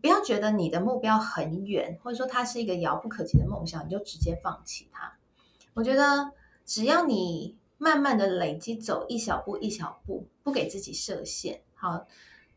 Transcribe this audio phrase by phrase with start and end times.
[0.00, 5.12] 不要觉得你的目标很远，或者说它是一个遥不可及的梦想，你就直接放弃它。
[5.74, 6.30] 我觉得
[6.64, 12.06] 只要你慢慢的累积走一小步一小步，不给自己设限，好，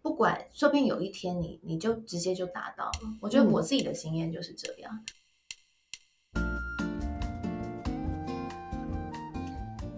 [0.03, 3.17] 不管说不定有一天你你就直接就达到了。
[3.19, 5.03] 我觉得我自己的经验就是这样。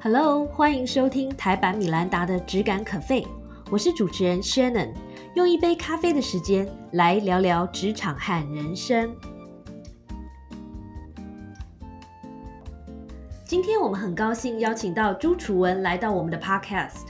[0.02, 3.22] Hello，欢迎收听台版米兰达的《只感可废》，
[3.70, 4.94] 我是主持人 Shannon，
[5.36, 9.12] 用一杯咖啡的时间来聊聊职场和人生。
[13.44, 17.08] 今天我们很高兴邀请到朱楚文来到我们的 Podcast。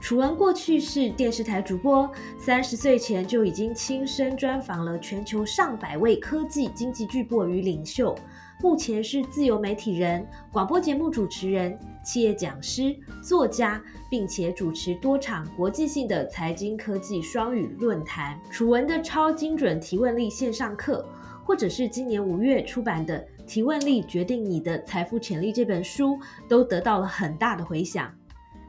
[0.00, 8.16] 楚文过去是电视台主播，三十岁前就已经亲身专访了全球上百位科技经济巨擘与领袖。
[8.62, 18.40] 目前是自由媒体人、广播节目主持人、企业讲师、作家，并且主持多场国际性的财经科技双语论坛。
[18.50, 21.06] 楚文的超精准提问力线上课，
[21.44, 28.10] 或者是今年五月出版的《提问力决定你的财富潜力》这本书，都得到了很大的回响。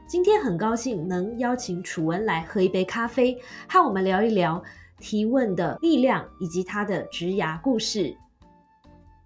[0.06, 4.62] 今天很高兴能邀请楚文来喝一杯咖啡，和我们聊一聊
[4.98, 8.14] 提问的力量以及他的职涯故事。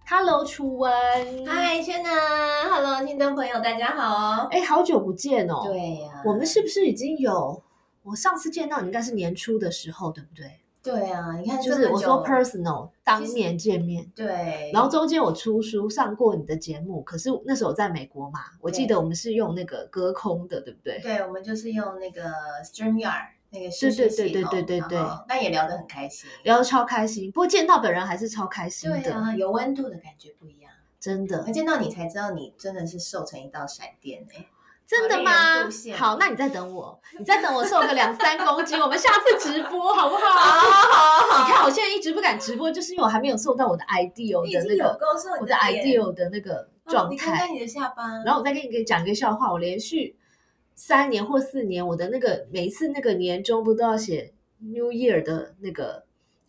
[0.06, 0.92] Hello，楚文。
[1.46, 2.10] 嗨，轩娜
[2.68, 4.48] ，Hello，听众朋友，大家好。
[4.50, 5.62] 哎，好久不见哦。
[5.64, 7.62] 对呀、我们是不是已经有？
[8.02, 10.58] 我上次见到你应该是年初的时候，对不对？
[10.82, 20.98] 对啊，你看就是我说 personal 当年见面，对，然后中间我出书上过你的节目，可是那时候我在美国嘛，我记得我们是用那个隔空的，对不对？
[21.00, 22.32] 对，我们就是用那个
[22.64, 26.28] StreamYard 那个对视对对对对对对那也聊得很开心。
[26.42, 30.72] 聊得超开心，不过见到本人还是超开心的，对啊，有温度的感觉不一样。
[30.98, 31.52] 真的他。
[31.52, 34.46] 见到你才知道，你真的是瘦成一道闪电哎、
[34.86, 35.32] 真的吗？
[35.96, 40.22] 好，那你再等我，你再等我瘦个两三公斤，我们下次直播好不好？
[40.22, 44.98] 好好，好你看我现在一直不敢直播，就是因为我还没有瘦到我的 ideal 的那个
[45.40, 47.10] 我的 ideal 的那个哦状态。
[47.10, 50.16] 你看看你的下巴，然后我再跟你讲一个笑话，我连续
[50.74, 56.04] 三年或四年，我的那个每一次那个年终不都要写 New Year 的那个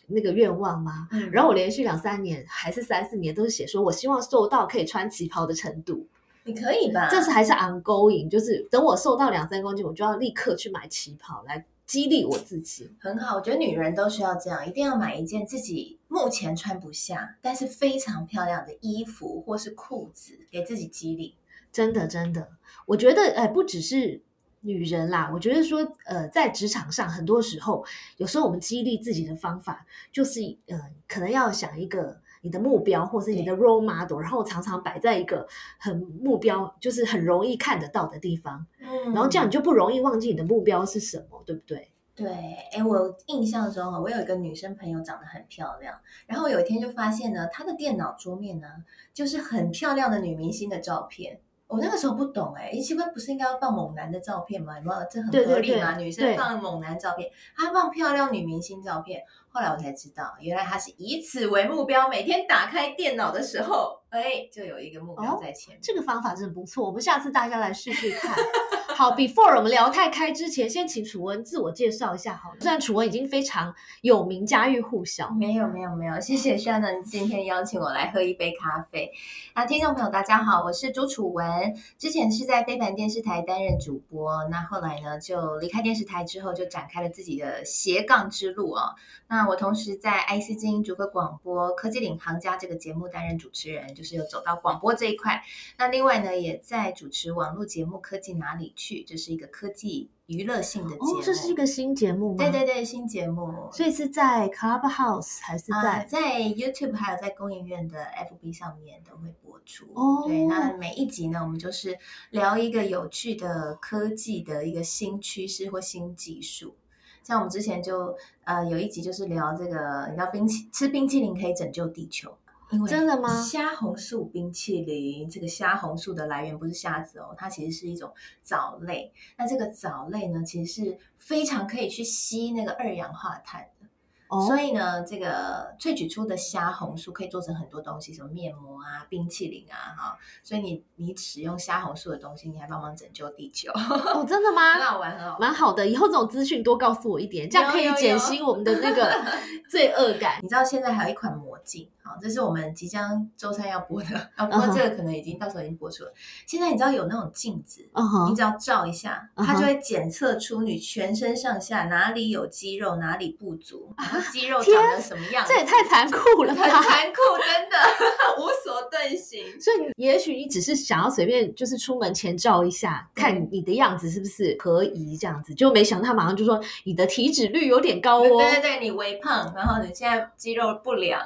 [0.07, 1.07] 那个愿望吗？
[1.11, 6.07] 嗯然后我连续两三年还是三四年都是写说我希望瘦到可以穿旗袍的程度，
[6.43, 7.09] 你可以吧？
[7.09, 12.89] 这是还是 ongoing，就是等我瘦到两三公斤，我就要立刻去买旗袍来激励我自己。
[12.99, 21.35] 很好，我觉得女人都需要这样，一定要买一件自己目前穿不下，但是非常漂亮的衣服或是裤子，给自己激励。
[21.73, 22.47] 真的，真的，
[22.85, 24.21] 我觉得，呃，不只是
[24.61, 27.83] 女人啦，我觉得说，呃，在职场上，很多时候，
[28.17, 35.47] 有时候我们激励自己的方法，就是，呃，可能要想一个你的目标，或是你的 role model，然后常常摆在一个
[35.79, 41.89] 很目标，就是很容易看得到的地方，嗯然后这样你就不容易忘记你的目标是什么，对不对？
[42.15, 42.29] 对，
[42.71, 48.67] 哎，我印象中啊，我有一个女生朋友长得很漂亮，然后有一天就发现呢，她的电脑桌面呢，
[49.15, 51.39] 就是很漂亮的女明星的照片。
[51.67, 54.77] 我那个时候不懂哎，诶奇怪，不是应该要放猛男的照片吗？
[54.77, 55.07] 有没有？
[55.09, 55.95] 这很合理吗？
[55.95, 59.21] 对女生放猛男照片，她放漂亮女明星照片。
[59.49, 65.79] 后来我才知道，原来她是以此为目标，每天打开电脑的时候，哎，就有一个目标哦在前面。
[65.81, 68.35] 这个方法真的不错，我们下次大家来试试看。
[68.95, 72.57] 好，before 我们聊太开之前，先请楚文自我介绍一下好了。
[72.59, 79.11] 虽然楚文已经非常有名，家喻户晓，没有没有没有，谢谢 Shannon 今天邀请我来喝一杯咖啡。
[79.55, 88.93] 那听众朋友大家好，我是朱楚文，之前是在非凡电视台担任主播，那后来呢就离开电视台之后，就展开了自己的斜杠之路哦。
[89.27, 95.41] 那我同时在 IC 精英逐客广播科技领航家这个节目担任主持人，就是有走到广播这一块。
[95.79, 98.73] 那另外呢，也在主持网络节目《科技哪里》，
[99.07, 101.19] 这是一个科技娱乐性的节目。
[101.19, 102.37] 哦，这是一个新节目吗？
[102.37, 106.05] 对对对新节目，所以是在 Clubhouse 还是啊、在？
[106.05, 109.85] 在 YouTube 还有在公影院的 FB 上面都会播出。
[109.93, 111.97] 哦对，那每一集呢，我们就是
[112.31, 116.75] 聊一个有趣的科技的一个新趋势或新技术。
[117.23, 122.37] 像我们之前就呃有一集就是聊这个，你知道冰淇吃冰淇淋可以拯救地球。
[122.71, 128.11] 因为真的吗虾红素冰淇淋，这个虾红素的来源不是虾子哦，它其实是一种
[128.41, 129.13] 藻类。
[129.37, 133.87] 那这个藻类呢，其实是非常可以去吸那个二氧化碳的。
[134.29, 140.17] 哦所以呢，这个萃取出的虾红素可以做成很多东西，什么面膜啊、冰淇淋啊，哈。
[140.43, 144.79] 所以你你使用虾红素的东西，你还帮忙拯救地球，哦，真的很吗？
[144.79, 145.39] 好玩，很好玩。
[145.39, 149.23] 蛮好的，以后这种资讯多告诉我一点，这样可以减轻我们的那个
[149.69, 150.39] 罪恶感。
[150.41, 156.13] 你知道现在还有一款魔镜，好，这是我们即将周三要播的，啊，不过这个可能已经到时候已经播出了。
[156.45, 157.81] 现在你知道有那种镜子，
[158.29, 163.95] 你只要照一下，它就会检测出你全身上下哪里有肌肉，哪里不足，
[164.33, 166.83] 肌肉长得什么样子，这也太残酷了很吧！
[166.83, 167.77] 残酷，真的
[168.37, 169.43] 无所遁形。
[169.61, 178.27] 所以也许你只是想要随便就是出门前照一下，看你的样子是不是合宜这样子，就没想到他马上就说你的体脂率有点高哦。
[178.27, 181.25] 对对对，你微胖，然后你现在肌肉不良，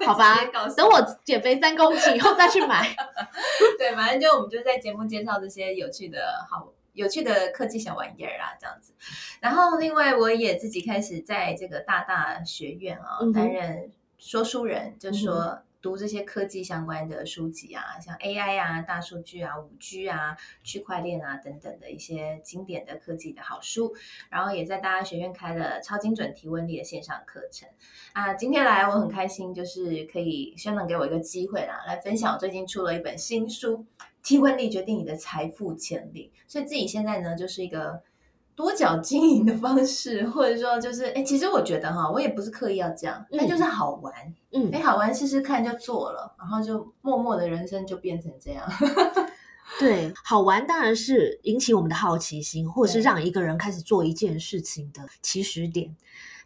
[0.06, 0.36] 好吧
[0.76, 2.94] 等我减肥三公斤以后再去买。
[3.78, 6.72] 对，反正就我们就在节目介绍这些有趣的好。
[6.94, 8.92] 有趣的科技小玩意儿啊，这样子。
[9.38, 23.94] 然后，另外我也自己开始在这个大大学院啊、嗯担任说书人，就说读这些科技相关的书籍啊，像 AI 啊、大数据啊、五 G 啊、区块链啊等等的一些经典的科技的好书。
[24.28, 27.66] 然后也在大家学院开了超精准提问力的线上课程
[28.12, 28.34] 啊。
[28.34, 33.78] 今天来我很开心，就是可以轩能给我一个机会啦，来分享我最近出了一本新书
[34.22, 36.30] 《提问力决定你的财富潜力》。
[36.52, 38.02] 所以自己现在呢，就是一个
[38.58, 44.12] 多角经营的方式，或者说就是哎，其实我觉得哈，我也不是刻意要这样，嗯就是好玩，
[44.50, 48.68] 嗯哎，好玩试试看就做了，然后就默默的人生就变成这样。
[49.78, 55.94] 对，好玩当然是引起我们的好奇心，或者是对让一个人开始做一件事情的起始点。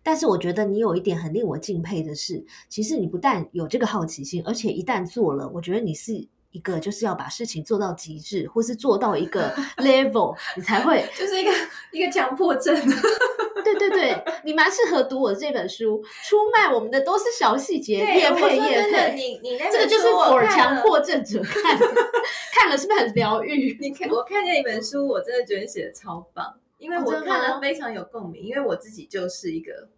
[0.02, 11.50] 但是我觉得你有一点很令我敬佩的是，其实你不但有这个好奇心，而且一旦做了，我觉得你是一个就是要把事情做到极致，或是做到一个 level，你才会 就是一个
[11.90, 12.74] 一个强迫症。
[13.64, 16.02] 对对对，你蛮适合读我这本书。
[16.28, 21.86] 出卖我们的都是小细节，对，我叶配叶说真的，配，你你那这个就是我强迫症者看的，
[22.52, 23.76] 看了是不是很疗愈？
[23.80, 29.88] 你看，我看见一本书，我真的觉得写的超棒，因为我看了非常有共鸣，因为我自己就是一个，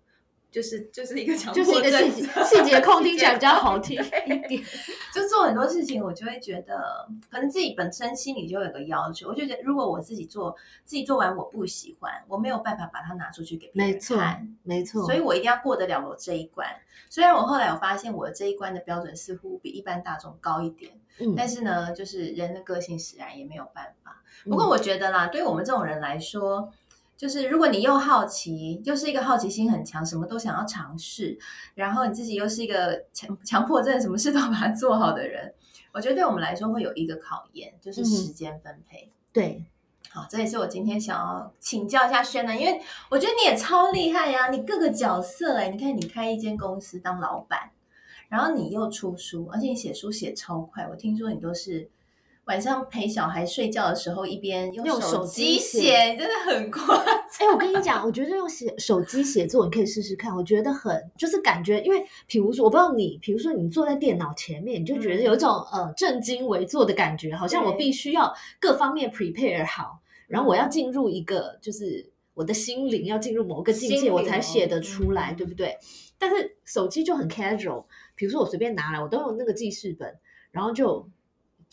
[0.55, 4.63] 就是就是一个强就是一个细节细节控听起来比较好听一点。
[5.13, 10.55] 就做很多事情，我就会觉得，可能自己本身心里就有个要求，我就觉得如果我自己做，
[10.85, 14.57] 自己做完我不喜欢，我没有办法把它拿出去给别人没错看。
[14.63, 16.69] 没错，所以我一定要过得了我这一关。
[17.11, 24.23] 虽然我后来我发现我这一关的标准似乎比一般大众高一点，嗯但是呢，就是人的个性使然，也没有办法。
[24.47, 26.71] 嗯不过我觉得啦，对于我们这种人来说，
[27.17, 31.39] 就是如果你又好奇，又是一个好奇心很强，什么都想要尝试，
[31.75, 35.55] 然后你自己又是一个强强迫症，什么事都把它做好的人，
[35.93, 39.11] 我觉得对我们来说会有一个考验，就是嗯时间分配。
[39.33, 39.65] 对，
[40.11, 42.81] 好，这也是我今天想要请教一下轩的，因为
[43.11, 47.71] 我觉得你也超厉害呀、你各个角色哎、你看你开一间公司当老板，
[48.29, 51.89] 然后你又出书，而且你写书写超快，我听说你都是
[52.47, 57.49] 晚上陪小孩睡觉的时候一边用用手手机机写真的很夸张。
[57.49, 60.35] 哎、我跟你讲，我觉得用写手机写作，你可以试试看。
[60.35, 75.77] 我觉得很就是感觉，因为比如说，我不知道你，比如说你坐在电脑前面，你就觉得有一种、呃正襟危坐的感觉，好像我必须要各方面 prepare 好，然后我要进入一个就是我的心灵要进入某个境界，我才写得出来，嗯对不对？
[76.19, 80.15] 但是手机就很 casual，比如说我随便拿来，我都用那个记事本，
[80.51, 81.09] 然后就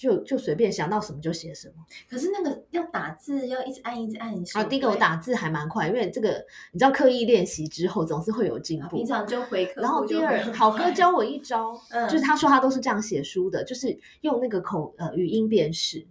[0.02, 1.76] 就就随便想到什么就写什么。
[2.10, 4.34] 可是那个要打字，要一直按一直按。
[4.56, 8.86] 啊，第一个我打字还蛮快，因为这个你知道刻意练习之后总是会有进步。
[8.86, 16.08] 啊平常就回客户就然后第二，好哥教我一招，嗯就是他说他都是这样写书的，就是用那个口呃语音辨识，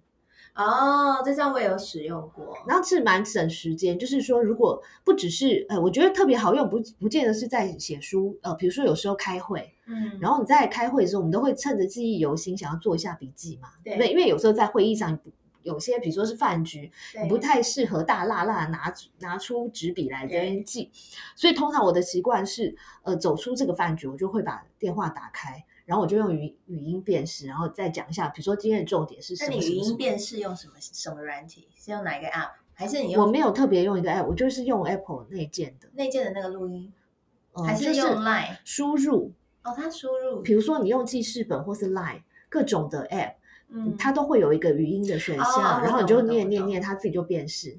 [0.55, 2.57] 哦，这招我也有使用过。
[2.67, 3.99] 然后是蛮省时间。
[3.99, 14.11] 就是说，如果不只是呃，我觉得特别好用，不不见得是在写书，呃，比如说有时候开会，嗯，然后你在开会的时候，我们都会趁着记忆犹新，想要做一下笔记嘛，对不对？
[14.11, 15.19] 因为有时候在会议上，
[15.63, 16.91] 有些比如说是饭局，
[17.23, 20.91] 你不太适合大辣辣地拿拿出纸笔来这边记，
[21.37, 29.73] 所以通常我的习惯是，呃，走出这个饭局，我就会把电话打开，然后我就用语语音辨识，然后再讲一下，比如说今天的重点是什那你语。
[29.73, 31.67] 音辨识用什么什么软体？
[31.75, 32.51] 是用哪一个 App？
[32.75, 36.93] 还是你用我没有特别用一个 app，我就是用 Apple 内建的，内建的那个录音？
[37.55, 38.57] 呃、就是用 Line？
[38.65, 39.33] 输入，
[39.65, 43.35] 哦，它输入，比如说你用记事本或是 Line 各种的 app，
[43.69, 47.77] 嗯，它都会有一个语音的选项，哦然后你就念念念，它自己就辨识，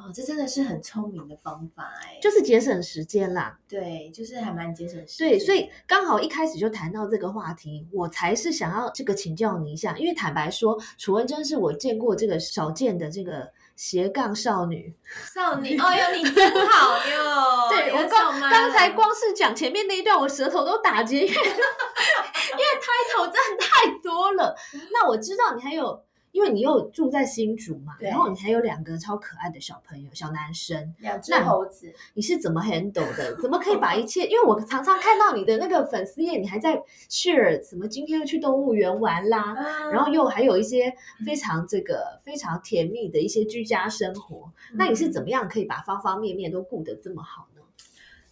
[0.00, 3.58] 哦，这真的是很聪明的方法哎，就是节省时间啦。
[3.68, 5.28] 对，就是还蛮节省时间。
[5.28, 14.94] 对，所以刚好一开始就谈到这个话题，我才是想要这个请教你一下，因为坦白说，楚文珍是我见过这个少见的这个斜杠少女。
[15.34, 17.68] 少女，哦哟，你真好哟！
[17.70, 24.56] 对我刚刚才光是讲前面那一段，我舌头都打结，因为 因为 title 真的太多了。
[24.92, 33.36] 那我知道你还有因为你又住在新竹嘛，然后你还有两个超可爱的小朋友、小男生，两只那猴子，你是怎么 handle 的？
[33.40, 34.26] 怎么可以把一切？
[34.26, 39.54] 因为我常常看到你的那个粉丝页，你还在 share 什么今天又去动物园玩啦，
[39.92, 40.94] 然然后又还有一些
[41.26, 44.50] 非常这个非常甜蜜的一些居家生活。
[44.74, 47.49] 那你是怎么样可以把方方面面都顾得这么好呢？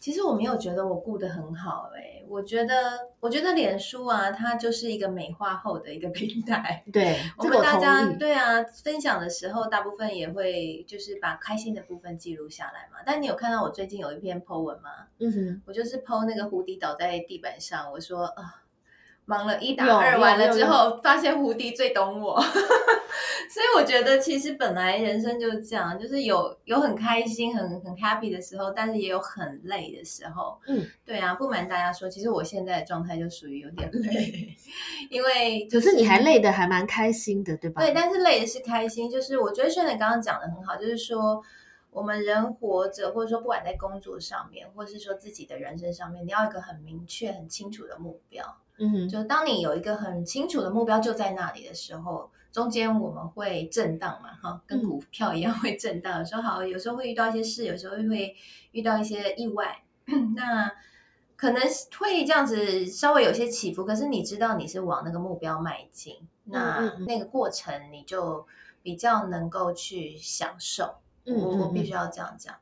[0.00, 6.84] 其实我没有觉得我顾得很好哎、我觉得我觉得脸书啊，它就是一个美化后的一个 平台。
[6.92, 8.06] 对，我们大家。
[8.12, 12.98] 对啊，分享的时候，大部分也会就是把开心的部分记录下来嘛。
[13.04, 14.90] 但你有看到我最近有一篇 po 文吗？
[15.18, 18.62] 嗯哼，我就是 po 那个蝴蝶倒在地板上，我说啊，
[19.28, 22.40] 忙了一打二完了之后， 发现胡迪最懂我。
[23.50, 30.58] 所以我觉得其实本来人生就是这样，就是有有很开心、很很 happy 的时候，但是也有很累的时候。
[30.66, 34.48] 嗯，对啊，不瞒大家说，其实我现在的状态就属于有点累，
[35.10, 37.82] 因为就可是你还累的还蛮开心的，对吧？
[37.82, 41.42] 对，但是累的是开心，就是我觉得轩磊刚刚讲的很好，就是说
[41.90, 48.58] 我们人活着，或者说不管在工作上面，或是说自己的人生上面，你要有一个很明确、很清楚的目标。
[48.78, 56.18] 嗯哼，就当你有一个很清楚的目标就在那里的时候，中间我们会震荡嘛，哈，跟嗯股票一样会震荡。
[56.18, 58.34] 有时候好，有时候会遇到一些事，有时候会
[58.72, 59.82] 遇到一些意外，
[60.34, 60.70] 那
[61.36, 61.60] 可能
[61.98, 63.84] 会这样子稍微有些起伏。
[63.84, 68.46] 可是你知道你是往那个目标迈进，那那个过程你就
[68.82, 70.96] 比较能够去享受。
[71.26, 72.54] 嗯我我必须要这样讲。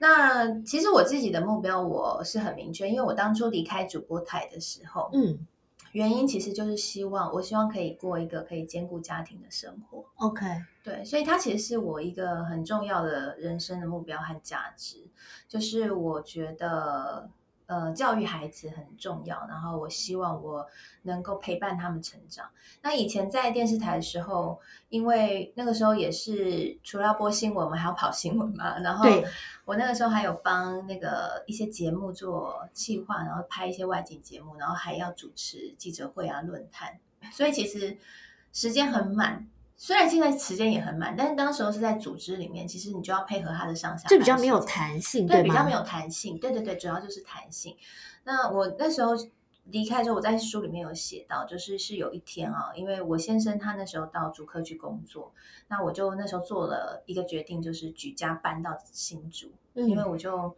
[0.00, 5.46] 那其实我自己的目标我是很明确，因为我当初离开主播台的时候，嗯
[5.92, 10.04] 原因其实就是希望，我希望可以过一个可以兼顾家庭的生活。
[10.16, 10.46] ，OK，
[10.82, 15.06] 对，所以它其实是我一个很重要的人生的目标和价值，
[15.46, 17.28] 就是我觉得。
[17.70, 20.66] 呃，教育孩子很重要，然后我希望我
[21.02, 22.50] 能够陪伴他们成长。
[22.82, 24.58] 那以前在电视台的时候，
[24.88, 29.08] 因为那个时候也是除了要播新闻，我们还要跑新闻嘛，然后
[29.64, 36.98] 我那个时候还有帮那个一些节目做企划，然后拍一些外景节目，然后还要主持记者会啊、论坛，
[37.30, 37.96] 所以其实
[38.52, 39.46] 时间很满。
[39.82, 45.42] 虽然现在时间也很满，但是当时候是在组织里面，其实你就要配合他的上下班就比较没有弹性，对，吗？
[45.42, 46.38] 比较没有弹性。
[46.38, 47.74] 对对对，主要就是弹性。
[48.24, 49.12] 那我那时候
[49.64, 55.32] 离开之后，我在书里面有写到，就是是有一天啊，因为我先生他那时候到主科去工作，
[55.68, 60.54] 那我就那时候做了一个决定，就是举家搬到新竹，嗯因为我就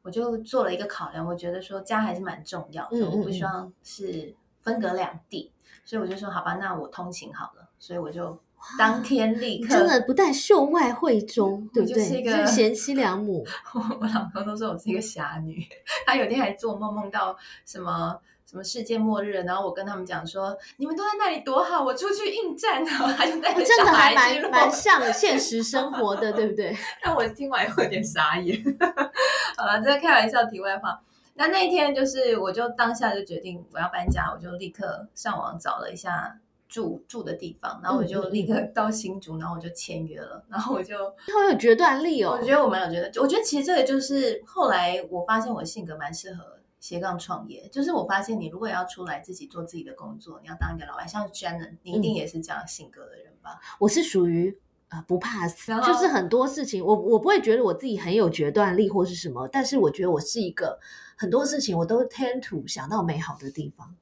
[0.00, 5.52] 我就做了一个考量，我觉得说家还是蛮重要的，嗯嗯我不希望是分隔两地，
[5.84, 8.40] 所以我就说好吧，那我通勤好了，所以我就
[8.78, 11.96] 当天立刻真的不但秀外慧中，对不对？
[11.96, 15.66] 就是一个贤妻良母， 我老公都说我是一个侠女，
[16.06, 26.76] 他有天还做梦梦到什么什么世界末日，然后我跟他们讲说，你们都在那里多好，我出去应战，然后他就带着真的还蛮蛮像现实生活的，对不对？
[27.02, 28.62] 但我听完有点傻眼。
[29.56, 31.00] 好了，这个开玩笑，题外话。
[31.34, 36.38] 那那一天就是，我就当下就决定我要搬家，我就立刻上网找了一下
[36.72, 40.96] 住住的地方，然后我就立刻到新竹，然后我就签约了，然后我就
[41.30, 42.42] 好有决断力哦我。
[42.42, 46.42] 觉得我蛮有决断，我觉得其实这个就是后来我发现我性格蛮适合
[46.80, 53.60] 斜杠创业，就是我发现你如果要出来自己做自己的工作，你要当一个老板，像 Shannon，你一定也是这样性格的人吧？
[53.78, 60.78] 我是属于呃不怕死，就是很多事情我我不会觉得我自己很有决断力或是什么，但是我觉得我是一个
[61.18, 63.94] 很多事情我都 tend to 想到美好的地方。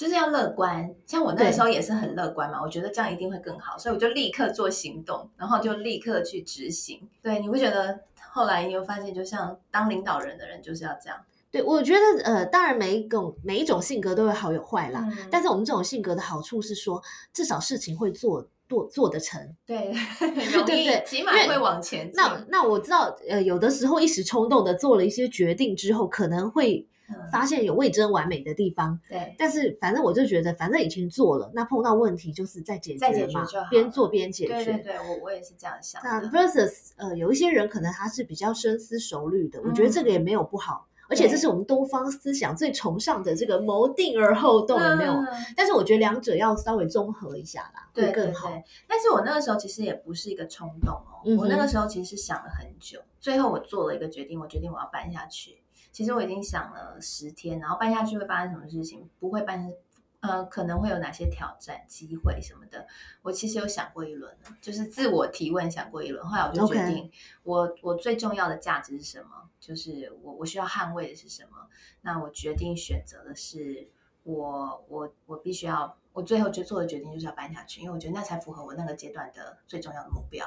[0.00, 7.06] 就是要乐观，像我那个时候也是很乐观嘛，我觉得这样一定会更好，所以我就立刻做行动，然后就立刻去执行。
[7.22, 11.18] 对，你会觉得后来你会发现，就像当领导人的人就是要这样，
[11.50, 17.02] 对，我觉得呃，当然每一种每一种性格都有好有坏啦，嗯但是我们这种性格的好处是说，
[17.34, 19.54] 至少事情会做做做得成。
[19.66, 19.92] 对，
[20.50, 22.10] 容易，对对起码会往前。
[22.14, 26.99] 那那我知道，呃，有的时候一时冲动的做了一些决定之后，可能会嗯
[27.30, 34.54] 发现有未臻完美的地方，对，但是反正我就觉得，反正已经做了，那碰到问题就是在解再解决嘛决就好，边做边解决。
[34.54, 36.20] 对对对，我我也是这样想那。
[36.30, 45.12] versus 呃，有一些人可能他是比较深思熟虑的，我觉得这个也没有不好，而且这是我们东方思想最崇尚的这个谋定而后动，有没有？
[45.12, 45.26] 嗯
[45.56, 48.48] 但是我觉得两者要稍微综合一下啦，会更好。
[48.48, 55.59] 对，但是我那个时候其实也不是一个冲动哦，嗯我那个时候其实是想了很久，最后我做了一个决定，我决定我要搬下去。
[55.92, 59.72] 其实我已经想了十天，然后搬下去会发生什么事情，不会办，
[60.20, 62.86] 呃，可能会有哪些挑战、机会什么的，
[63.22, 67.10] 我其实有想过一轮了，就是自我提问想过一轮，后来我就决定
[67.42, 71.68] 我我最重要的价值是什么，就是我我需要捍卫的是什么，
[72.02, 73.88] 那我决定选择的是
[74.24, 75.96] 我我我必须要。
[76.20, 80.46] 我我最后就做的决定就是要搬下去，因为我觉得那才符合我那个阶段的最重要的目标。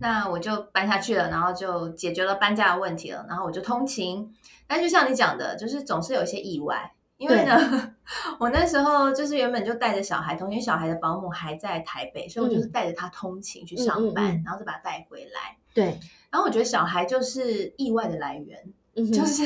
[0.00, 4.34] 那我就搬下去了，然后就解决了搬家的问题了，然后我就通勤。
[4.66, 6.92] 但就像你讲的，就是总是有一些意外。
[7.18, 7.94] 因为呢，
[8.38, 15.56] 我那时候就是原本就带着小孩，同学小孩的保姆还在台北，所以我就是带着他通勤去上班，然后再把他带回来。
[15.74, 15.98] 对，
[16.30, 18.72] 然后我觉得小孩就是意外的来源。
[19.12, 19.44] 就是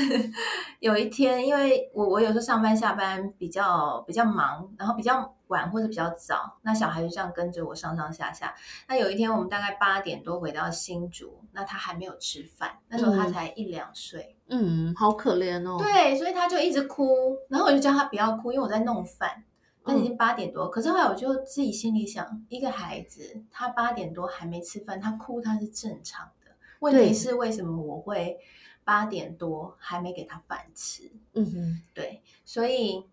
[0.78, 8.54] 有一天，因为我我有时候上班下班比较比较忙，然后比较晚或者比较早，那小孩就这样跟着我上上下下。
[8.88, 15.76] 那有一天我们大概八点多回到新竹，那他还没有吃饭，那时候他才一两岁，嗯，好可怜哦。
[15.78, 19.44] 对，所以他就一直哭，然后我就叫他不要哭，因为我在弄饭。
[19.84, 26.52] 那已经八点多，可是后来我就自己心里想，一个孩子他八点多还没吃饭，他哭他是正常的。
[26.80, 28.38] 问题是为什么我会？
[28.82, 33.06] 八点多还没给他饭吃，嗯哼，对，所以，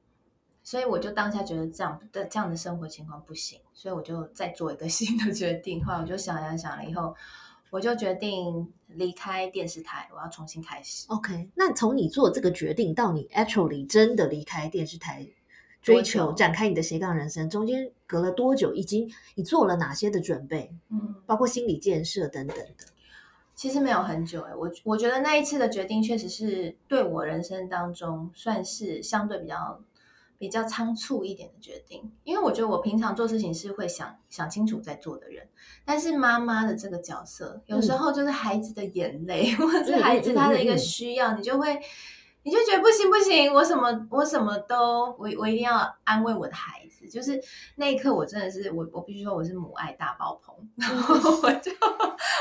[0.67, 5.81] 所以我就当下觉得这样的这样的生活情况不行，所以我就再做一个 新的决定。
[5.86, 7.15] 后来我就想想想了以后，
[7.69, 11.05] 我就决定离开电视台，我要重新开始。
[11.07, 15.25] OK，那从你做这个决定到你 actually 真的离开电视台，
[15.81, 18.74] 追求展开你的斜杠人生，中间隔了多久？
[18.74, 20.69] 已经你做了哪些的准备？
[20.89, 22.83] 嗯，包括心理建设等等的。
[23.55, 29.81] 其实没有很久哎，我我觉得那一次的决定确实是对我人生当中算是相对比较
[30.38, 35.48] 比较仓促一点的决定，因为我觉得我平常做事情是会想想清楚再做的人，
[35.86, 41.79] 但是妈妈的这个角色有时候就是孩子的眼泪或者是孩子他的一个需要，你就会。
[42.44, 47.38] 你就觉得不行不行，我什么我什么都我我一定要安慰我的孩子，就是
[47.75, 51.70] 那一刻我真的是我我必须说我是母爱大爆棚，然 后我就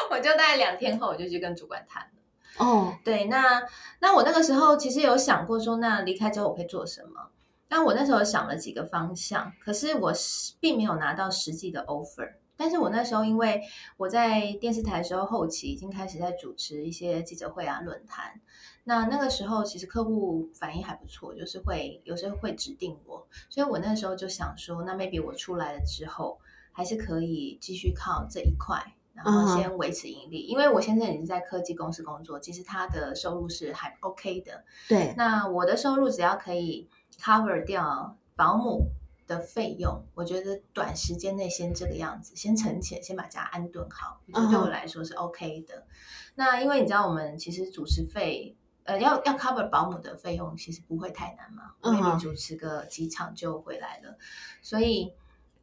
[0.08, 2.64] 我就大概两天后我就去跟主管谈了。
[2.64, 3.60] 哦，对，那
[3.98, 7.30] 那我那个时候其实有想过说，那离开之后我可以做什么？
[7.68, 10.12] 但我那时候想了几个方向，可是我
[10.60, 12.34] 并没有拿到实际的 offer。
[12.58, 13.60] 但是我那时候因为
[13.98, 18.40] 我在电视台的时候后期已经开始在主持一些记者会啊论坛。
[18.84, 26.38] 那那个时候，其实客户反应还不错，就是会有时候会指定我，所以我那时候就想说，那 maybe 我出来了之后，
[26.70, 28.80] 还是可以继续靠这一块，
[29.12, 30.42] 然后先维持盈利。
[30.42, 34.64] 因为我现在已经在科技公司工作，其实他的收入是还 OK 的。
[34.88, 36.88] 对，那我的收入只要可以
[37.20, 38.90] cover 掉保姆
[39.26, 45.86] 的费用，我觉得短时间内先这个样子，先存钱，先把家安顿好，我觉得对我来说是 OK 的。
[46.34, 48.56] 那因为你知道，我们其实主持费。
[48.86, 51.72] 呃，要要 cover 保姆的费用，其实不会太难嘛。
[51.82, 54.16] maybe 主持个几场就回来了，
[54.62, 55.12] 所以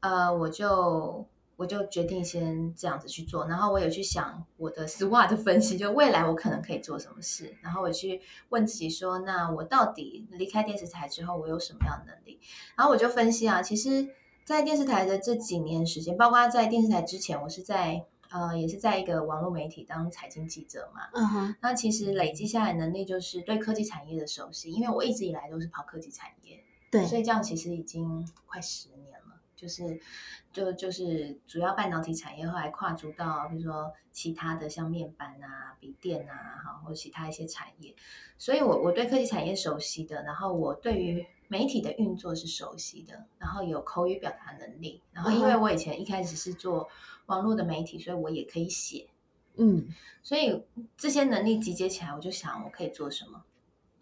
[0.01, 3.47] 呃，我就我就决定先这样子去做。
[3.47, 7.55] 然后我有去想我的 SWOT 分析，就未来我可能可以做什么事。
[7.61, 12.39] 然后我去问自己说，那我到底离开电视台之后，我有什么样的能力？
[12.75, 14.09] 然后我就分析啊，其实，
[14.43, 18.05] 在电视台的这几年时间，包括在电视台之前，我是在。
[18.29, 21.01] 呃，也是在一个网络媒体当财经记者嘛。
[21.13, 21.55] 嗯哼。
[21.61, 26.63] 那其实累积下来能力就是对科技产业的熟悉，因为我一直以来都是跑科技产业。
[26.89, 27.05] 对。
[27.05, 29.02] 所以这样其实已经快十年了，
[29.63, 29.97] 就是
[30.51, 37.95] 就就是主要半导体产业，后来跨足到比如说其他的像面板啊、笔电啊，哈，或者其他一些产业。
[38.37, 46.89] 所以我我对科技产业熟悉的，然后我对于媒体的运作是熟悉的，然后有口语表达能力，然后因为我以前一开始是做。
[47.27, 49.07] 网络的媒体，所以我也可以写，
[49.55, 49.87] 嗯，
[50.21, 50.61] 所以
[50.97, 53.45] 这些能力集结起来，我就想我可以做什么。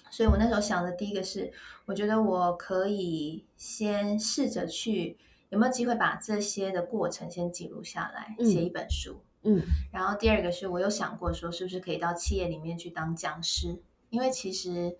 [0.10, 1.54] 所以我那时候想的第一个是，
[1.86, 5.20] 我觉得我可以先试着去
[5.52, 9.62] 有没有机会把这些的过程先记录下来，写一本书，嗯。
[9.92, 14.98] 然后第二个是我有想过说，是不是可以到企业里面去当讲师，因为其实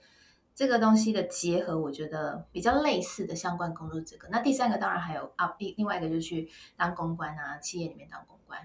[0.54, 4.28] 这个东西的结合，我觉得比较类似的相关工作这个。
[4.30, 8.60] 那第三个当然还有啊，另另外一个就去当公关啊，企业里面当公关。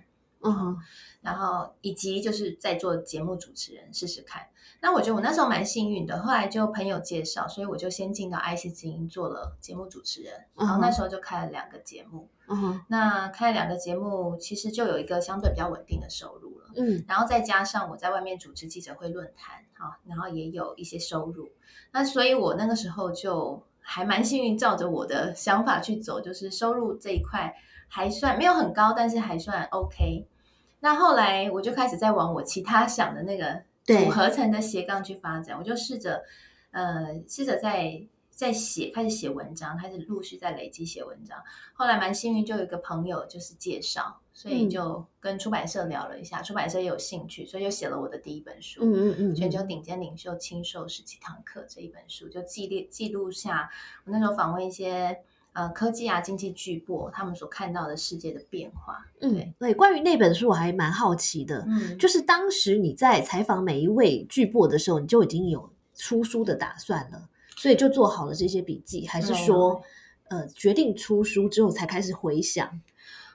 [0.48, 0.76] 嗯，
[1.20, 4.46] 然后以及就是在做节目主持人试试看。
[4.80, 10.32] 那我觉得我那时候蛮幸运的，后来就朋友介绍，所以我就先进到 IC 之音做了节目主持人。
[10.54, 12.28] 然后那时候就开了两个节目。
[12.48, 16.70] 嗯，那开了两个节目，其实就有一个相对比较稳定的收入了。
[16.76, 21.48] 嗯，然后再加上我在外面主持记者会、论坛，哈，然后也有一些收入。
[21.90, 27.52] 那所以我那个时候就还蛮幸运，照着我的想法去走，就是收入这一块
[27.88, 30.28] 还算没有很高，但是还算 OK。
[30.87, 36.22] 那后来我就开始在往我其他想的那个组合成的斜杠去发展，我就试着
[36.70, 41.42] 呃试着在在写，开始写文章，开始陆续在累积写文章。
[41.72, 53.68] 后来蛮幸运，就有一个朋友就是介绍，所以就跟出版社聊了一下，出版社也有兴趣，所以就写了我的第一本书，嗯嗯嗯，全球顶尖领袖亲授十几堂课这一本书，就记录记录下
[54.05, 55.18] 我那时候访问一些。
[55.57, 59.07] 呃科技啊经济巨擘他们所看到的世界的变化。
[59.23, 69.81] 嗯，对，关于那本书我还蛮好奇的，嗯，就是当时你在采访每一位巨擘的时候，你就已经有出书的打算了，所以就做好了这些笔记，还是说，
[70.29, 72.79] 呃，决定出书之后才开始回想？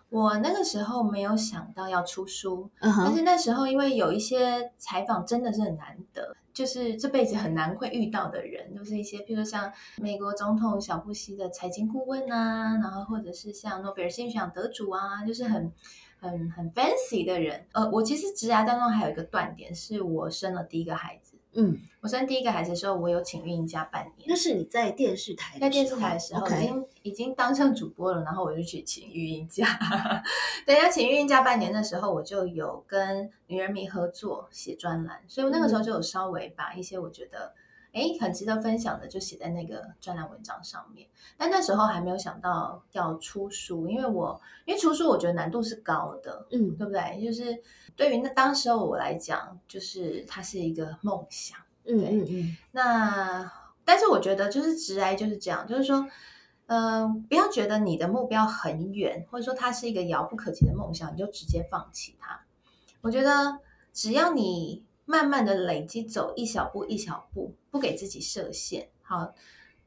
[0.09, 15.71] 我那个时候没有想到要出书，但是那时候因为有一些采访真的是很难得，就是这辈子很难会遇到的人，就是一些譬如像美国总统小布希的财经顾问啊，然后或者是像诺贝尔经济学奖得主啊，就是很
[16.19, 17.65] 很很 fancy 的人。
[17.71, 21.30] 呃，我其实职涯当中还有一个断点，是我生了第一个孩子。
[21.53, 24.27] 嗯，我生第一个孩子的时候，我有请孕假半年。
[24.27, 29.65] 那是你在电视台，在电视台的时候，已经已经当上主播了，然后我就去请孕假。
[30.65, 37.53] 等要请孕假半年的时候，我就有跟女人迷合作写专栏，所以我那个时候就有稍微把一些我觉得
[37.93, 41.07] 哎很值得分享的，就写在那个专栏文章上面。
[41.37, 47.23] 但那时候还没有想到要出书，因为我因为出书我觉得难度是高的，嗯，对不对？
[47.23, 47.61] 就是
[47.95, 51.57] 对于那当时候我来讲，就是它是一个梦想。
[51.85, 52.57] 嗯嗯嗯。
[52.71, 53.51] 那
[53.83, 56.07] 但是我觉得就是直癌就是这样，就是说，
[56.67, 62.39] 嗯，不要觉得你的目标很远，或者说它是一个遥不可及的梦想，你就直接放弃它。
[63.01, 63.59] 我觉得
[63.91, 69.33] 只要你慢慢的累积，走一小步一小步，不给自己设限，好。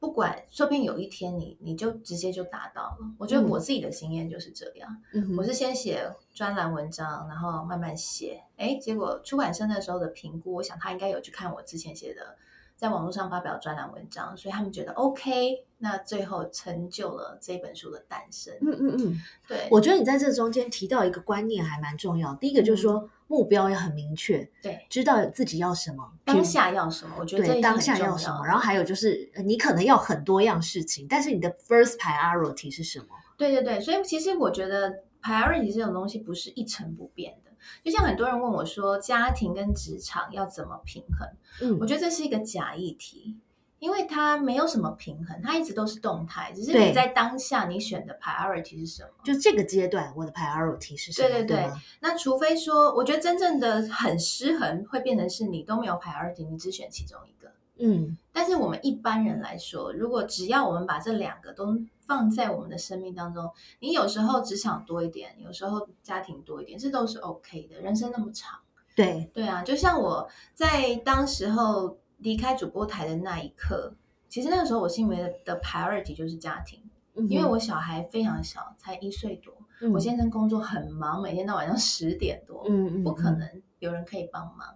[0.00, 2.98] 不管，说不定有一天你你就直接就达到了。
[3.16, 5.02] 我觉得我自己的经验就是这样。
[5.14, 8.42] 嗯，我是先写专栏文章，然后慢慢写。
[8.58, 12.36] 哎，结果出版社那时候的评估，我想他应该有去看我之前写的。
[12.76, 18.52] 在网络上发表专栏文章，所以他们觉得 OK，那最后成就了这本书的诞生。
[18.60, 22.34] 嗯嗯嗯，对，我觉得你在这中间提到一个观念还蛮重要。
[22.34, 28.44] 第一个就是说目标要很明确，对，知道自己要什么，当下要什么，我觉得当下要什么。
[28.44, 33.06] 然后还有就是你可能要很多样事情，但是你的 first priority 是什么？
[33.36, 37.50] 对对对，所以其实我觉得 priority 这种东西不是一成不变的。
[37.82, 41.28] 就像很多人问我说，家庭跟职场要怎么平衡？
[41.62, 43.36] 嗯，我觉得这是一个假议题，
[43.78, 49.10] 因为它没有什么平衡，它一直都是动态，只是你在当下你选的 priority 是什么？
[49.24, 51.28] 就这个阶段我的 priority 是什么？
[51.28, 51.70] 对对对。
[52.00, 57.50] 那除非说，我觉得真正的很失衡，会变成是你都没有 priority，你只选其中一个。
[57.76, 67.80] 嗯，但是我们一般人来说，如果只要我们把这两个都放在我们的生命当中，你有时候职场多一点，有时候家庭多一点，这都是 OK 的。
[67.80, 68.60] 人生那么长，
[68.94, 73.94] 对对啊，就像我在当时候离开主播台的那一刻，
[74.30, 76.80] 其实那个时候我心里面的 priority 就是家庭，
[77.28, 79.54] 因为我小孩非常小，才一岁多，
[79.92, 83.46] 我先生工作很忙，每天到晚上十点多，嗯嗯，不可能
[83.78, 84.74] 有人可以帮忙。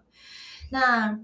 [0.70, 1.18] 那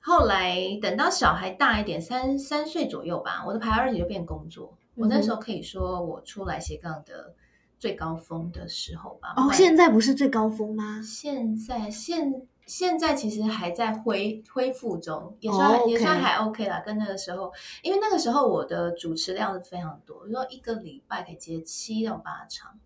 [0.00, 4.78] 后来等到小孩大一点，三三岁左右吧，我的 priority 就变工作。
[4.94, 7.34] 我那时候可以说我出来斜杠的
[7.80, 9.34] 最高峰的时候吧。
[9.36, 11.02] 哦，现在不是最高峰吗？
[11.02, 16.80] 现在现现在其实还在恢恢复中，也算也算还 OK 啦。
[16.80, 22.78] 跟那个时候，因为那个时候我的主持量是非常多，比如说一个礼拜可以接七到八场，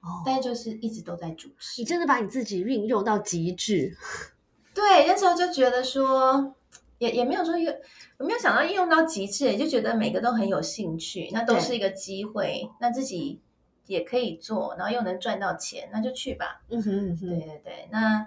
[0.00, 1.80] 哦，但就是一直都在主持。
[1.80, 3.96] 你真的把你自己运用到极致。
[4.72, 6.54] 对，那时候就觉得说，
[6.98, 7.72] 也也没有说有，
[8.18, 13.40] 我没有想到应用到极致，也就觉得每个都很有兴趣，那都是一个机会，那自己
[13.86, 16.62] 也可以做，然后又能赚到钱，那就去吧。
[16.68, 18.26] 嗯哼，对对对，那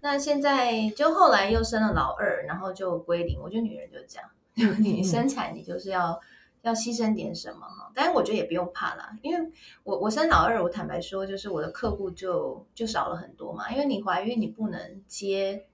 [0.00, 3.40] 那现在就后来又生了老二，然后就归零。
[3.40, 6.20] 我觉得女人就是这样， 你生产你就是要
[6.62, 9.50] 要牺牲点什么哈，但是我觉得也不用怕啦，因为
[9.84, 15.66] 我我生老二，我坦白说，就是我的客户就就少了很多嘛，因为你怀孕你不能接。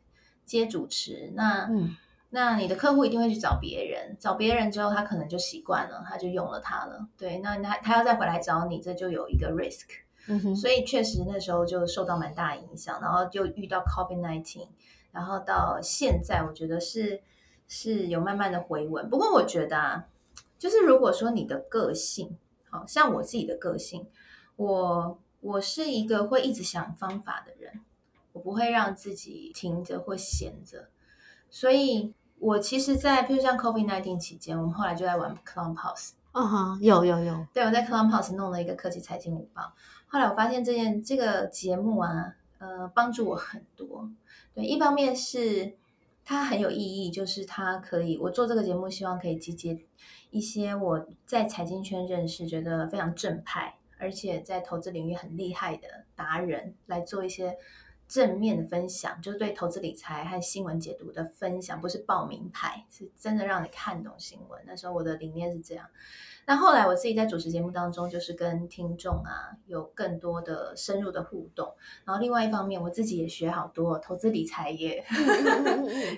[0.44, 1.70] 接主持，那
[2.30, 7.06] 那你的客户一定会去找别人，找别人之后，他可能就习惯了，他就用了他了。
[7.16, 9.86] 对，那他他要再回来找你，这就有一个 risk。
[10.56, 14.68] 所以确实那时候就受到蛮大影响，然后就遇到 COVID nineteen，
[15.10, 17.22] 然后到现在，我觉得是
[17.66, 19.08] 是有慢慢的回稳。
[19.08, 20.06] 不过我觉得啊，
[20.58, 22.36] 就是如果说你的个性，
[22.70, 24.06] 好像我自己的个性，
[24.56, 27.80] 我我是一个会一直想方法的人。
[28.34, 30.88] 我不会让自己停着或闲着，
[31.50, 36.12] 所以我其实，在譬如像 COVID nineteen 期间，我们后来就在玩 Clubhouse。
[36.32, 37.46] 嗯哼，有有有。
[37.52, 39.74] 对，我在 Clubhouse 弄了一个科技财经午报。
[40.12, 44.10] 后来我发现这件这个节目啊，呃，帮助我很多。
[44.54, 45.72] 对，一方面是
[46.22, 49.78] 它很有意义，就是它可以我做这个节目，希望可以集结
[50.30, 57.56] 一些我在财经圈认识、觉得非常正派，而且在投资领域很厉害的达人来做一些。
[58.12, 64.60] 正面的分享，就是对投资理财和新闻解读的分享，不是报名牌，是真的让你看懂新闻。
[64.66, 65.86] 那时候我的理念是这样。
[66.44, 71.72] 那后来我自己在主持节目当中，就是跟听众啊有更多的深入的互动。
[72.04, 75.02] 然后另外一方面，我自己也学好多投资理财， 也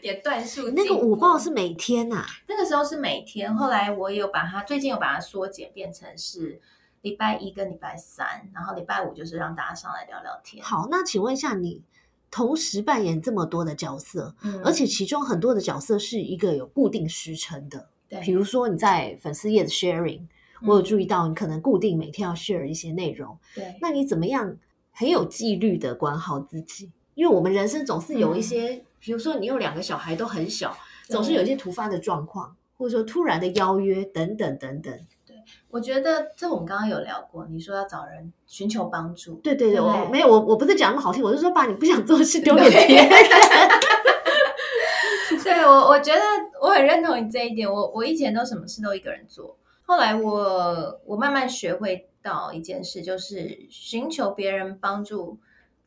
[0.02, 0.70] 也段数。
[0.70, 2.24] 那个午报是每天呐？
[2.48, 3.54] 那个时候是每天。
[3.54, 6.60] 后来我有把它，最近有把它缩减，变成是
[7.04, 10.64] 礼拜一跟礼拜三，然后礼拜五就是让大家上来聊聊天。
[10.64, 11.82] 好，那请问一下，你
[12.30, 17.90] 同时扮演这么多的角色，而且其中很多的角色是一个有固定时程的。
[18.22, 20.22] 比如说你在粉丝页的 sharing，
[20.66, 23.38] 我有注意到你可能固定每天要 share 一些内容。
[23.54, 24.56] 对，那你怎么样
[24.90, 26.90] 很有纪律的管好自己？
[27.14, 30.74] 因为我们人生总是有一些，比如说你有两个小孩都很小，
[31.06, 34.98] 总是有一些突发的状况，或者说突然的邀约等等等等。
[35.44, 39.34] 对，我觉得这我们刚刚有聊过，你说要找人寻求帮助。
[39.36, 43.08] 对对对，我没有我我不是讲那么好听，我是说把你不想做的事丢给别人。
[45.42, 46.20] 对我，我觉得
[46.60, 47.70] 我很认同你这一点。
[47.70, 55.38] 我我以前都什么事都一个人做，后来我我慢慢学会到一件事，就是寻求别人帮助，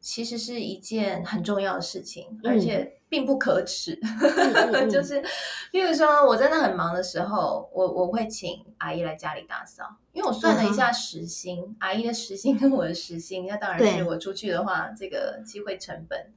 [0.07, 3.93] 其实是一件很重要的事情，而且并不可耻。
[4.89, 5.21] 就是，
[5.69, 16.31] 譬如说我真的很忙的时候，我我会请阿姨来家里打扫，因为我算了一下时薪，阿姨的时薪跟我的时薪，那当然是我出去的话，这个机会成本。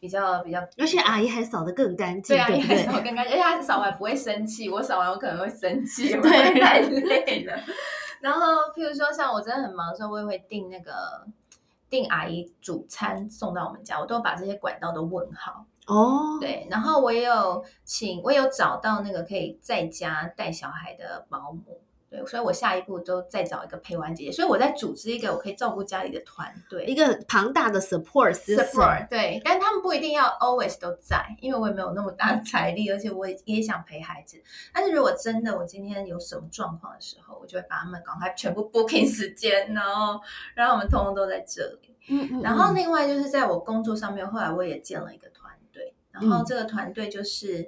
[0.00, 7.58] 比较比较，而且阿姨还扫得更干净，对阿姨还扫更干净，而且她扫完不会生气，我扫完我可能会生气，对，太累了。
[8.20, 10.92] 然后，譬如说像我真的很忙的时候，我也会订那个
[11.90, 16.38] 订阿姨煮餐送到我们家，我都把这些管道都问好哦。
[16.40, 21.80] 对，然后我也有请，我有找到那个可以在家带小孩的保姆。
[22.10, 29.06] 对，所以我下一步都再找一个陪玩姐姐，所以我在组织一个我可以照顾家里的团队，一个庞大的 support support。
[29.10, 34.42] 对，但他们不一定要 always 都在，因为我也没有那么大的财力，而且我也也想陪孩子。
[34.72, 40.18] 但是如果真的我今天有什么状况的时候，我就会把他们赶快全部 booking 时间，然后
[40.54, 41.94] 让他们通通都在这里。
[42.08, 42.40] 嗯嗯。
[42.40, 47.64] 然后另外就是在我工作上面，后来我也建了一个团队，然后这个团队就是，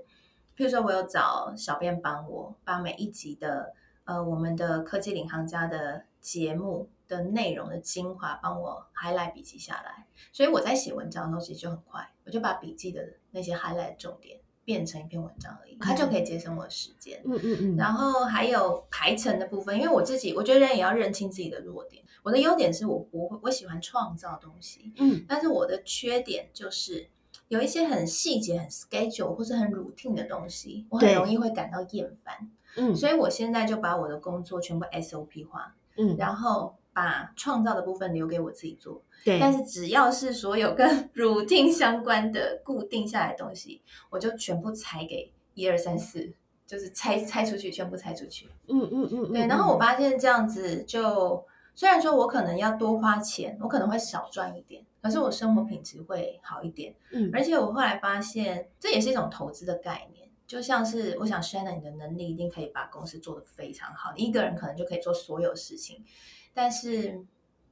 [0.57, 3.74] 譬如说我有找小编帮我把每一集的。
[4.11, 17.23] 呃，我们的科技领航家的节目的内容的精华，帮我 highlight 笔记下来，所以我在写文章的时候其实就很快，我就把笔记的那些 highlight 重点变成一篇文章而已，它就可以节省我的时间。
[17.25, 17.77] 嗯嗯嗯。
[17.77, 22.03] 然后还有排程的部分，因为我自己我觉得人也要认清自己的弱点。
[22.25, 24.92] 我的优点是我不会，我喜欢创造东西。
[24.96, 25.25] 嗯。
[25.29, 27.09] 但是我的缺点就是
[27.46, 32.51] 有一些很细节、很 schedule 或是很 routine 的东西，我很容易会感到厌烦。
[32.76, 39.02] 嗯，所以我现在就把我的工作全部 SOP 化，嗯，然后把创造的部分留给我自己做。
[39.24, 46.33] 对，但是只要是所有跟 routine 相关的固定下来的东西，我就全部拆给一二三四，
[46.66, 48.48] 就是拆拆出去，全部拆出去。
[48.68, 49.46] 嗯嗯嗯，对。
[49.46, 56.94] 然后我发现这样子，就虽然说我可能要多花钱，我可能会少赚一点，可是我生活品质会好一点。
[57.12, 60.19] 嗯，而且我后来发现，这也是一种投资的概念。
[60.50, 64.12] 就像是我想，Shannon，你的能力一定可以把公司做得非常好。
[64.16, 66.04] 你一个人可能就可以做所有事情，
[66.52, 67.24] 但是，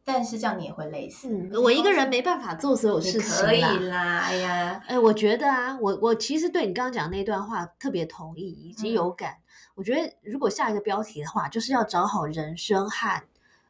[0.04, 1.28] 但是这样你也会累死。
[1.58, 9.38] 我一个人没办法做所有事情可以啦，哎呀，哎，我觉得啊，我我其实对你刚刚讲那段话特别同意，以及有感。
[9.74, 13.22] 我觉得如果下一个标题的话，就是要找好人生和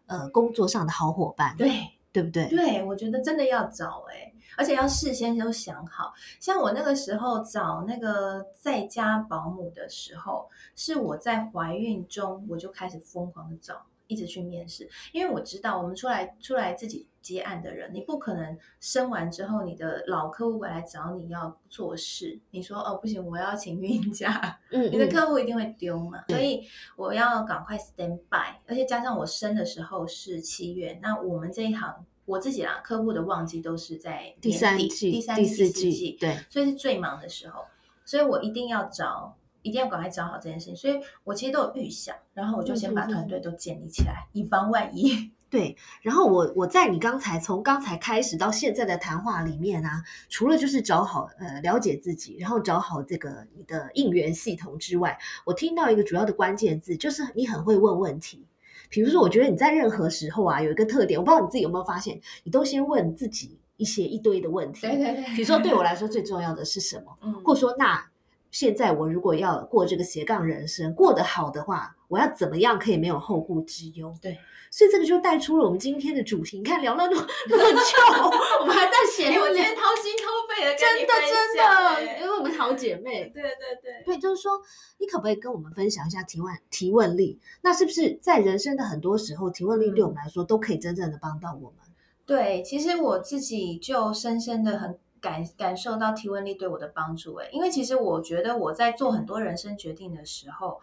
[0.04, 1.72] 呃工作上的好伙伴，对
[2.12, 2.46] 对不对？
[2.50, 4.34] 对，我觉得真的要找哎。
[4.56, 32.04] 而且要事先都想好，像我那个时候找那个在家保姆的时候，是我在怀孕中我就开始疯狂的找，一直去面试，因为我知道我们出来出来自己接案的人，你不可能生完之后你的老客户回来找你要做事，你说哦不行，我要请孕假，嗯，你的客户一定会丢嘛，所以我要赶快 stand by，而且加上我生的时候是七月，那我们这一行。
[32.28, 37.64] 我自己啦，客户的旺季都是在第三季、第三、第四季，对，所以是最忙的时候，
[38.04, 40.76] 所以我一定要找，一定要赶快找好这件事情。
[40.76, 45.32] 所以我其实都有预想，然后我就先把团队都建立起来，以防万一。
[45.50, 58.44] 对，然后我我在你刚才从刚才开始到现在的谈话里面啊，除了就是找好呃了解自己，然后找好这个你的应援系统之外，我听到一个主要的关键字，就是你很会问问题。
[58.88, 64.82] 比如说，我觉得你在任何时候啊，有一个特点，我不知道你自己有没有发现，你都先问自己一些一堆的问题。
[64.82, 65.24] 对对对。
[65.34, 67.16] 比如说，对我来说最重要的是什么？
[67.22, 67.32] 嗯。
[67.44, 68.04] 或者说，那
[68.50, 74.14] 现在我如果要过这个斜杠人生，过得好的话，我要怎么样可以没有后顾之忧？
[74.22, 74.38] 对，
[74.70, 76.58] 所以这个就带出了我们今天的主题。
[76.58, 83.24] 你看，聊了那么那么久，我们还在 写，我今天掏心掏肺的，真的真的，因为我们好姐妹。
[83.34, 84.58] 对对对，对，就是说，
[84.98, 87.38] 你可不可以跟我们分享一下提问提问力？
[87.60, 91.78] 那是不是在人生的很多时候，提问力对我们来说都可以真正的帮到我们？
[92.24, 94.98] 对，其实我自己就深深的很。
[95.20, 100.80] 感感受到提问力对我的帮助，哎，因为其实我觉得我在做很多人生决定的时候，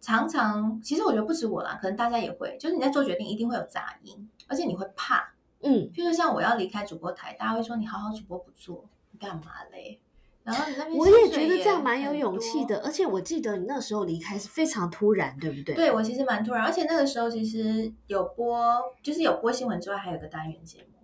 [0.00, 10.00] 常常其实我觉得不止我啦，可能大家也会，就是你在做决定一定会有杂音，而且你会怕，嗯，譬如像我要离开主播台，大家会说你好好主播不做，你干嘛嘞？
[10.42, 15.74] 然后你那边我也觉得这样蛮有勇气的，而且我记得你那时候离开是非常突然，对不对？
[15.74, 20.99] 对我其实蛮突然，而且那个时候其实有播，就是有播新闻之外，还有个单元节目。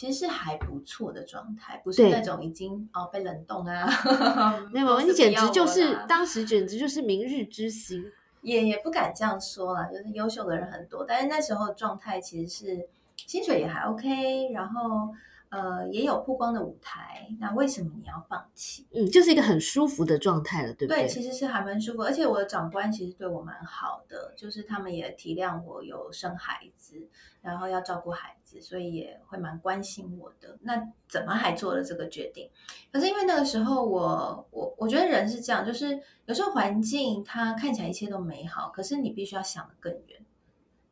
[0.00, 3.86] 其实是还不错的状态，不是那种已经哦被冷冻啊。
[4.72, 8.10] 没有， 你简直就是当时简直就是明日之星，
[8.40, 15.10] 也也不敢这样说啦，就是优秀的人很多，但是那时候状态其实是薪水也还 OK，然后。
[15.50, 18.86] 呃，也有曝光的舞台，那为什么你要放弃？
[18.92, 21.02] 嗯，就是一个很舒服的状态了，对不对？
[21.02, 27.08] 对，其实是还蛮舒服，而且我的长官其实对我蛮好的，就是他们也体谅我有生孩子，
[27.42, 30.56] 然后要照顾孩子，所以也会蛮关心我的。
[30.62, 32.48] 那怎么还做了这个决定？
[32.92, 40.24] 可是因为那个时候，我我我觉得人是这样，就是有时候环境它看起来一切都美好，可是你必须要想得更远，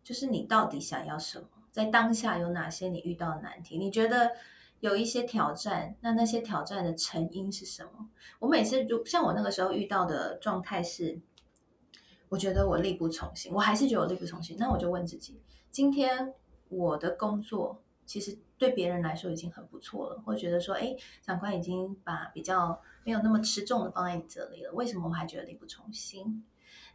[0.02, 1.46] 就是你到底想要什么？
[1.70, 3.78] 在当下有哪些你遇到的难题？
[3.78, 4.32] 你觉得
[4.80, 8.08] 有一些挑战，那那些挑战的成因是什么？
[8.38, 11.20] 我每次如像我那个时候遇到的状态是，
[12.28, 14.56] 我觉得我力不从心，我还是觉得我力不从心。
[14.58, 16.32] 那我就问自己：今天
[16.68, 26.44] 我的工作其实对别人来说已经很不错了，或觉得说，哎，长官已经把比较没有那么吃重的放在你这里了，为什么我还觉得力不从心？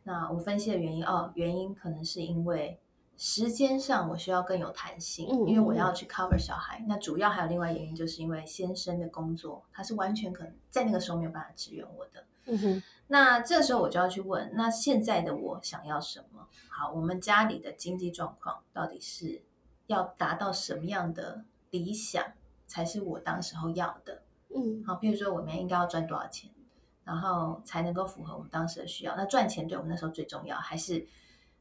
[0.03, 2.79] 那我分析的原因，哦，原因可能是因为。
[3.25, 6.83] 时间上我需要更有弹性，因为我要去 cover 小孩。
[6.89, 12.25] 那主要还有另外原因，就是因为先生的工作，他是完全可能在那个时候没有办法支援我的。
[12.47, 12.83] 嗯哼。
[13.07, 16.45] 那这个时候我就要去问，那现在的我想要什么？
[16.67, 19.41] 好，我们家里的经济状况到底是
[19.87, 22.21] 要达到什么样的理想
[22.67, 24.23] 才是我当时候要的？
[24.53, 24.83] 嗯。
[24.85, 26.51] 好，比如说我们应该要赚多少钱，
[27.05, 29.15] 然后才能够符合我们当时的需要？
[29.15, 31.07] 那赚钱对我们那时候最重要，还是？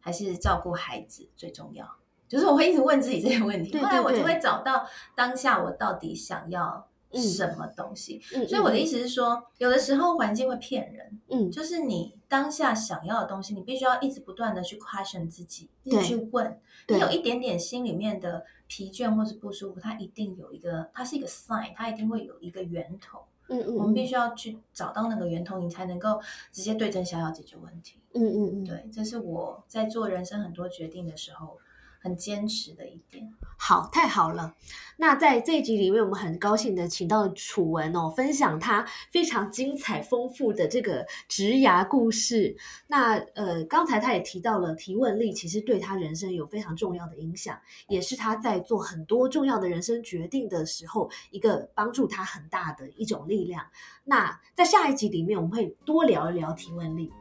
[0.02, 1.88] 还是照顾孩子最重要，
[2.28, 3.78] 就是我会一直问自己这些问题。
[3.78, 8.20] 后来我就会找到当下我到底想要什么东西。
[8.48, 11.20] 所以我的意思是说，有的时候环境会骗人。
[11.28, 16.58] 嗯，就是你当下想要的东西，你必须要一直不断的去 question 自己，一直去问。
[16.88, 23.24] 你有一点点心里面的疲倦或是不舒服，它一定有一个，它是一个 sign，它一定会有一个源头。
[23.52, 28.00] 嗯嗯，我们必须要去找到那个源头，你才能够直接对症下药解决问题。
[28.14, 31.58] 嗯嗯嗯，对，这是我在做人生很多决定的时候
[32.02, 33.32] 很坚持的一点。
[33.56, 34.54] 好，太好了。
[34.96, 42.56] 那在这一集里面，我们很高兴的请到楚文哦，分享他非常精彩丰富的这个职涯故事。
[42.88, 53.64] 那呃，刚才他也提到了提问力，其实对他人生有非常重要的影响，也是他在做很多重要的人生决定的时候，一个帮助他很大的一种力量。
[54.02, 57.12] 那在下一集里面，我们会多聊一聊提问力。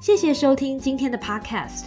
[0.00, 1.86] 谢谢收听今天的 Podcast，